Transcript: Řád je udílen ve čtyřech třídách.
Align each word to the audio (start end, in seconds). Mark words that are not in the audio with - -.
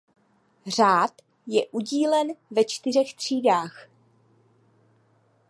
Řád 0.67 1.21
je 1.47 1.67
udílen 1.67 2.27
ve 2.51 2.65
čtyřech 2.65 3.13
třídách. 3.13 3.87